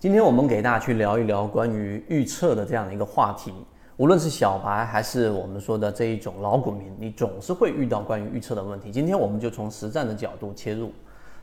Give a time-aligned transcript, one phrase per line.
[0.00, 3.52] 今天我们给大家去聊一聊关于预测的这样的一个话题。
[3.96, 8.92] 无论是小白还是我们说的这一种老股民，你总是会遇到关于预测的问题。
[8.92, 10.92] 今天我们就从实战的角度切入。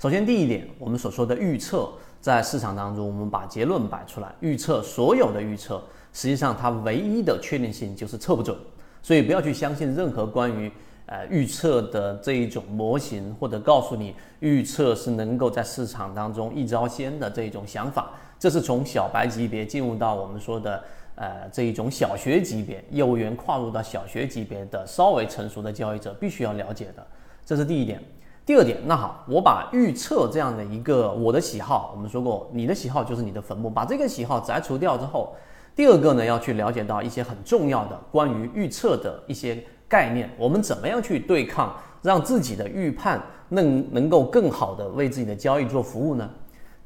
[0.00, 1.90] 首先，第一点，我们所说的预测，
[2.20, 5.80] 在市场当中，我们把结论摆出来，预测所有的预测，
[6.12, 8.58] 实际上它唯一的确定性就是测不准。
[9.00, 10.68] 所以不要去相信任何关于
[11.06, 18.10] 呃预测的这一种模型，或者告诉你预测是能够在市场当中一招鲜的这一种想法。
[18.38, 20.82] 这是从小白级别进入到我们说的
[21.14, 27.06] 呃这一种小学级别，业务员跨入到小学级别的稍微成熟的交易者必须要了解的，
[27.44, 28.00] 这是第一点。
[28.46, 35.36] 第二点，那好，我把预测这样的一个我的喜好，我们说过，你的喜好就是你的坟墓，把这个喜好摘除掉之后，
[35.76, 46.30] 第二个呢要去了解到一些很重要的关于预测的一些概念，我们怎么样去对抗，让自己的预判能能够更好的为自己的交易做服务呢？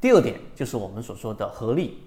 [0.01, 1.99] 第二点就是我们所说的合力，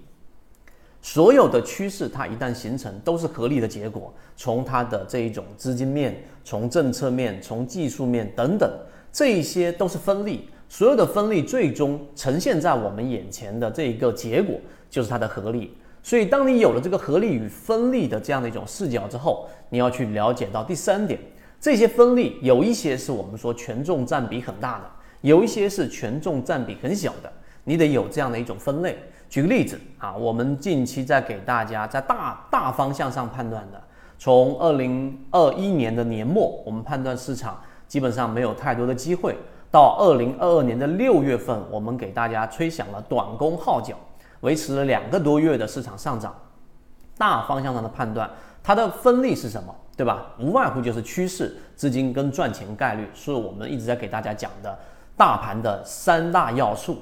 [1.00, 4.12] 所有的趋势它一旦形成，都是合力的结果。
[4.36, 8.68] 从它的这一种资金面，从政策面，从技术面等等，
[9.12, 10.48] 这一些都是分力。
[10.68, 14.60] 所有的分力最终呈现在我们眼前的这一个结果，
[14.90, 15.74] 就是它的合力。
[16.02, 21.18] 所以，当你有了这个合力与分力的这样的一种视角之后，你要去了解到第三点，
[21.60, 24.84] 这些分力有一些是我们说权重占比很大的，
[25.22, 27.30] 有一些是权重占比很小的。
[27.64, 28.96] 你得有这样的一种分类。
[29.28, 33.82] 举个例子啊，我们近期在给大家在大大方向上判断的，
[34.18, 39.36] 从二零二一年的年末，我们判断市场基本上没有太多的机会，
[39.70, 43.94] 到二零二二年的六月份，我们给大家吹响了短工号角，
[44.40, 46.34] 维持了两个多月的市场上涨。
[47.16, 48.30] 大方向上的判断，
[48.62, 49.74] 它的分力是什么？
[49.96, 50.26] 对吧？
[50.38, 54.78] 无外乎就是趋势、资金跟赚钱概率，是我们一直在给大家讲的
[55.16, 56.98] 大盘的三大要素。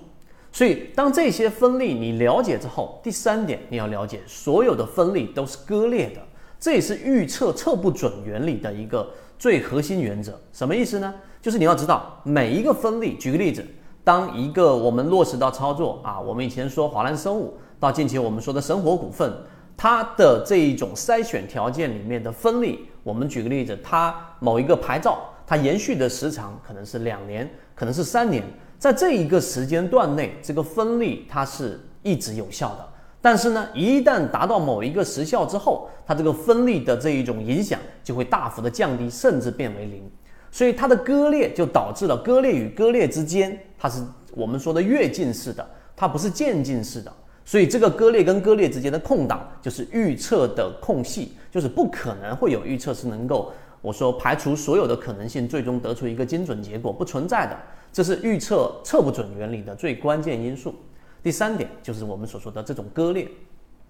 [0.51, 6.21] 所以，当这些分力你了解之后，第三点你要了解，所有的分力都是割裂的，
[6.59, 9.07] 这也是预测测不准原理的一个
[9.39, 10.41] 最核心原则。
[10.55, 11.15] 什么意思呢？
[11.43, 13.19] 就是你要知道每一个分力。
[13.19, 13.63] 举个例子，
[14.07, 19.37] 当一个我们落实到操作啊，我们以前说华兰生物，到近期我们说的生活股份，
[19.77, 28.45] 它的这一种筛选条件里面的分力，我们举个例子，它某一个牌照，它延续的时长可能是两年，可能是三年。
[28.79, 32.89] 在这一个时间段内，这个分力它是一直有效的。
[33.21, 40.09] 但是呢，一旦达到某一个时效之后，它这个分力的这一种影响就会大幅的降低，甚至变为零。
[40.57, 44.03] 所以它的割裂就导致了割裂与割裂之间，它是
[44.35, 47.13] 我们说的跃进式的，它不是渐进式的。
[47.45, 53.53] 所以这个割裂跟割裂之间的空档，就是预测的空隙，就是不可能会有预测是能够。
[53.83, 57.55] 我说排除所有的可能性，最终得出一个精准结果不存在的，
[57.93, 60.75] 这是预测测不准原理的最关键因素。
[61.23, 63.29] 第三点就是我们所说的这种割裂。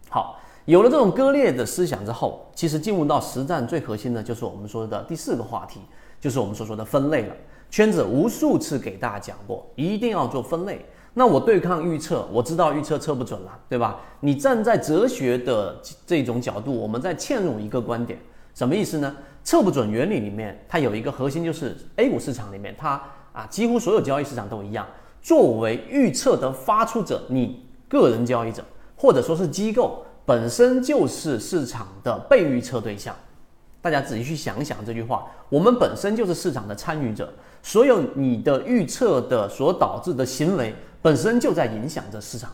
[0.09, 5.79] 好，有了这种割裂的思想之后，其实进入到实战最核心的就是我们说的第四个话题，
[6.21, 7.35] 就是我们所说的分类了。
[7.71, 10.87] 圈子无数次给大家讲过，一定要做分类。
[11.15, 13.99] 那我对抗预测，我知道预测测不准了，对吧？
[14.21, 18.19] 你站在哲学的这种角度，我们再嵌入一个观点，
[18.55, 19.17] 什么意思呢？
[19.43, 24.87] 测不准原理里面，它有一个核心，就是 A 股市场里面，它啊几乎所有交易市场都一样。
[25.23, 28.63] 作为预测的发出者，你个人交易者
[28.97, 33.15] 或者说是机构，本身就是市场的被预测对象。
[33.87, 37.33] 大家仔细去想想这句话，我们本身就是市场的参与者，
[37.63, 42.51] 所有你的预测的所导致的行为，本身就在影响着市场。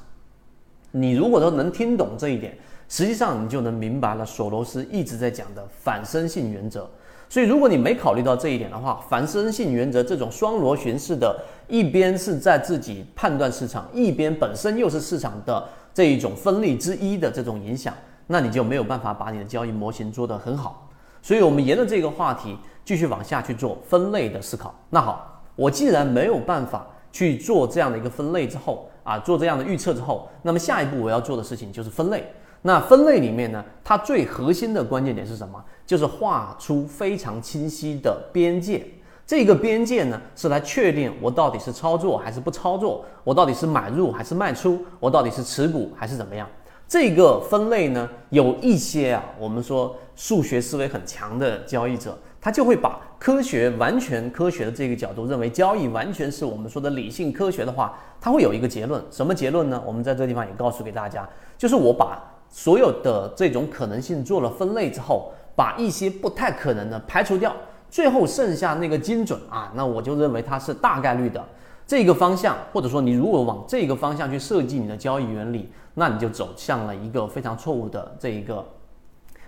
[0.90, 2.54] 你如果说能听懂这一点。
[2.86, 6.86] 实际上，你就能明白了索罗斯一直在讲的反身性原则。
[7.30, 11.34] 所以，如果你没考虑到这一点的话，反身性原则这种双螺旋式的，
[11.66, 17.94] 一边是在自己判断市场，一边本身又是市场的这一种分力之一的这种影响，
[18.26, 20.91] 那你就没有办法把你的交易模型做得很好。
[21.22, 24.74] 所以，我们沿着这个话题继续往下去做分类的思考。
[24.90, 32.24] 那好，我既然没有办法去做这样的一个分类之后啊，做这样的预测之后，那么下一步我要做的事情就是分类。
[32.60, 35.64] 那分类里面呢，它最核心的关键点是什么？
[35.86, 38.84] 就是画出非常清晰的边界。
[39.24, 46.48] 这个边界呢，是来确定我到底是操作还是不操作，我到底是买入还是卖出，我到底是持股还是怎么样。
[46.92, 59.02] 这个分类呢，有一些啊，我们说数学思维很强的交易者，他就会把科学完全科学的这个角度，认为交易完全是我们说的理性科学的话，他会有一个结论。
[59.10, 59.82] 什么结论呢？
[59.86, 62.22] 我们在这地方也告诉给大家，就是我把。
[62.50, 67.56] 所有的这种可能性做了分类之后，把一些不太可能的排除掉，
[67.88, 71.42] 最后剩下那个精准啊，那我就认为它是大概率的。
[71.86, 78.64] 这个方向，或者说你如果往这个方向去设计你的交易原理，那你就走向了一个非常错误的这一个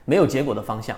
[0.05, 0.97] 没有结果的方向。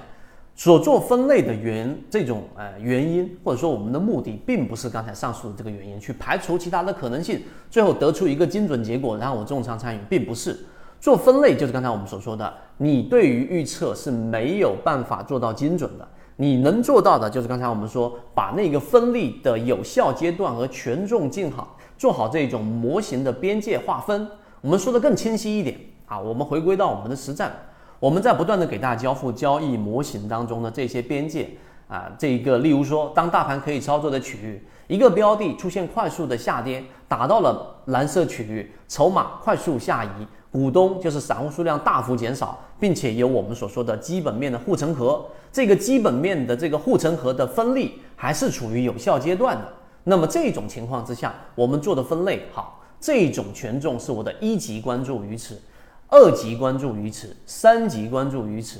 [0.58, 10.58] 所做分类的原这种呃原因，或者说我们的目的，并不是刚才上述的这个原因，去排除其他的可能性，最后得出一个精准结果，然后我重仓参与，并不是
[10.98, 24.26] 做分类，就是刚才我们所说的，你对于预测是没有办法做到精准的，你能做到的就是刚才我们说，把那个分类的有效阶段和权重进好，做好这种模型的边界划分。
[24.66, 27.52] 我们说的更清晰一点啊，我们回归到我们的实战。
[28.00, 31.48] 我们在不断的给大家交付交易模型当中的这些边界
[31.86, 49.72] 啊，这一个，例如说，当大盘可以操作的区域，一个标的出现快速的下跌，打到了蓝色区域，筹码快速下移，股东就是散户数量大幅减少，并且有我们所说的基本面的护城河，这个基本面的这个护城河的分力还是处于有效阶段的。
[50.02, 55.60] 那么这种情况之下，我们做的分类好，这种权重是我的一级关注于此。
[56.08, 58.78] 二级关注于此，三级关注于此，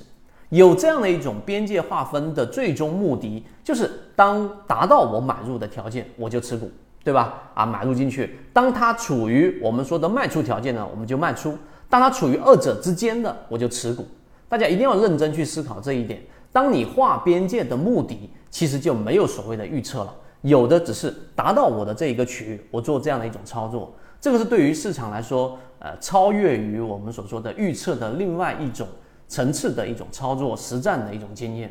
[0.51, 6.71] 有这样的一种边界划分的最终目的，就是当达到我买入的条件，我就持股，
[7.03, 7.51] 对吧？
[7.55, 11.51] 啊，买入进去，当它处于我们说的卖出条件呢，我们就卖出；
[11.91, 14.07] 当它处于二者之间的，我就持股。
[14.49, 16.23] 大家一定要认真去思考这一点。
[16.53, 23.93] 当你划边界的目的，其实就没有所谓的预测了，有的只是达到我的这一个区域，我做这样的一种操作。
[24.21, 28.89] 这个是对于市场来说，呃，超越于我们所说的预测的另外一种
[29.29, 31.71] 层次的一种操作实战的一种经验。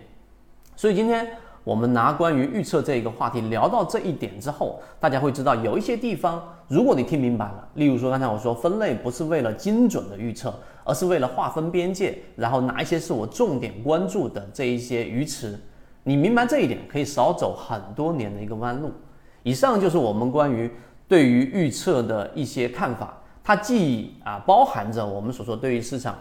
[0.76, 1.28] 所以今天
[1.64, 10.54] 我们拿关于预测这一个话题聊到这一点之后，大家会知道有一些地方，如果你听明白了，例如说刚才我说分类不是为了精准的预测，
[10.84, 15.60] 而是为了划分边界，然后哪一些是我重点关注的这一些鱼池，
[16.04, 18.92] 你明白这一点，可以少走很多年的一个弯路。
[19.44, 20.72] 以上就是我们关于。
[21.08, 26.18] 对于预测的一些看法，它既啊包含着我们所说对于市场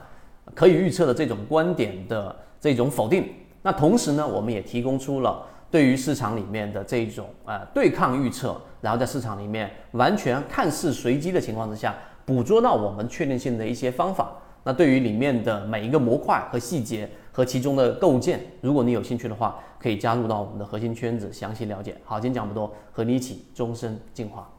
[0.54, 3.26] 可以预测的这种观点的这种否定，
[3.62, 11.94] 那同时呢，我们也提供出了对于市场里面的这种啊对抗预测，然后在市场里面完全看似随机的情况之下，
[12.26, 14.32] 捕捉到我们确定性的一些方法。
[14.66, 21.94] 那对于里面的每一个模块和细节和其中的构建，如果你有兴趣的话，可以加入到我们的核心圈子详细了解。
[22.04, 24.50] 好，今天讲不多，和你一起终身进化。